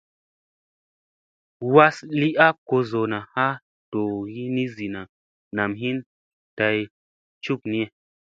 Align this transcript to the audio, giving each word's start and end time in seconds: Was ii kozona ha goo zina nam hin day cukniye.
Was 1.73 1.95
ii 2.27 2.37
kozona 2.67 3.17
ha 3.33 3.45
goo 3.91 4.19
zina 4.75 5.01
nam 5.55 5.71
hin 5.81 5.97
day 6.57 6.79
cukniye. 7.43 7.85